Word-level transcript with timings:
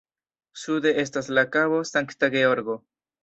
Sude 0.61 0.93
estas 1.03 1.29
la 1.39 1.43
Kabo 1.57 1.83
Sankta 1.91 2.31
Georgo. 2.37 2.79